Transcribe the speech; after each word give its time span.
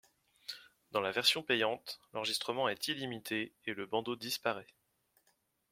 Dans 0.89 0.99
la 0.99 1.11
version 1.11 1.43
payante, 1.43 2.01
l'enregistrement 2.13 2.67
est 2.69 2.87
illimité, 2.87 3.53
et 3.65 3.75
le 3.75 3.85
bandeau 3.85 4.15
disparaît. 4.15 4.73